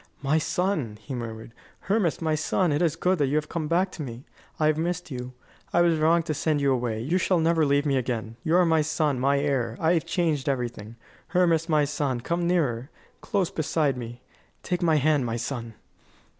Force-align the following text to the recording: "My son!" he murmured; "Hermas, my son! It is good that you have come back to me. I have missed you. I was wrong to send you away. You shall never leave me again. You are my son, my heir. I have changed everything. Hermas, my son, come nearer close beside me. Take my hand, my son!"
"My 0.23 0.39
son!" 0.39 0.97
he 0.99 1.13
murmured; 1.13 1.51
"Hermas, 1.81 2.23
my 2.23 2.33
son! 2.33 2.71
It 2.71 2.81
is 2.81 2.95
good 2.95 3.19
that 3.19 3.27
you 3.27 3.35
have 3.35 3.49
come 3.49 3.67
back 3.67 3.91
to 3.91 4.01
me. 4.01 4.25
I 4.59 4.65
have 4.65 4.75
missed 4.75 5.11
you. 5.11 5.33
I 5.73 5.81
was 5.81 5.99
wrong 5.99 6.23
to 6.23 6.33
send 6.33 6.59
you 6.59 6.73
away. 6.73 6.99
You 7.01 7.19
shall 7.19 7.37
never 7.37 7.67
leave 7.67 7.85
me 7.85 7.97
again. 7.97 8.35
You 8.43 8.55
are 8.55 8.65
my 8.65 8.81
son, 8.81 9.19
my 9.19 9.37
heir. 9.37 9.77
I 9.79 9.93
have 9.93 10.05
changed 10.07 10.49
everything. 10.49 10.95
Hermas, 11.27 11.69
my 11.69 11.85
son, 11.85 12.19
come 12.19 12.47
nearer 12.47 12.89
close 13.21 13.51
beside 13.51 13.95
me. 13.95 14.23
Take 14.63 14.81
my 14.81 14.95
hand, 14.95 15.23
my 15.23 15.35
son!" 15.35 15.75